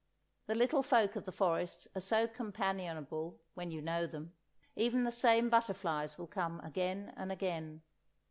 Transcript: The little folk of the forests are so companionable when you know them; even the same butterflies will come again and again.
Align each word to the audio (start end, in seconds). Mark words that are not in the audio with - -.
The 0.47 0.55
little 0.55 0.81
folk 0.81 1.15
of 1.15 1.25
the 1.25 1.31
forests 1.31 1.87
are 1.93 1.99
so 2.01 2.25
companionable 2.25 3.39
when 3.53 3.69
you 3.69 3.83
know 3.83 4.07
them; 4.07 4.33
even 4.75 5.03
the 5.03 5.11
same 5.11 5.47
butterflies 5.47 6.17
will 6.17 6.25
come 6.25 6.59
again 6.61 7.13
and 7.15 7.31
again. 7.31 7.83